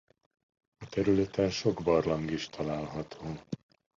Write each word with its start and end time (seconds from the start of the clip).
A 0.77 0.89
területen 0.89 1.49
sok 1.49 1.83
barlang 1.83 2.31
is 2.31 2.49
található. 2.49 3.37